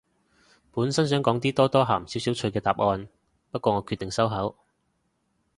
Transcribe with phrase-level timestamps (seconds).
[0.71, 3.07] 本身想講啲多多鹹少少趣嘅答案，
[3.51, 4.55] 不過我決定收口